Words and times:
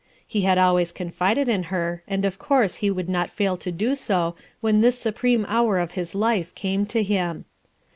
lie 0.33 0.41
had 0.41 0.57
always 0.57 0.91
confided 0.91 1.47
in 1.47 1.61
her 1.69 2.01
and 2.07 2.25
of 2.25 2.39
course 2.39 2.77
he 2.77 2.89
would 2.89 3.07
not 3.07 3.29
fail 3.29 3.55
to 3.55 3.71
do 3.71 3.93
so 3.93 4.35
when 4.59 4.81
this 4.81 4.97
supreme 4.97 5.45
hour 5.47 5.77
of 5.77 5.91
his 5.91 6.15
life 6.15 6.55
came 6.55 6.87
to 6.87 7.03
him. 7.03 7.45